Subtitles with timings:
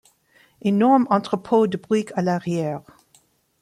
[0.63, 2.81] Énormes entrepôts de briques à l'arrière.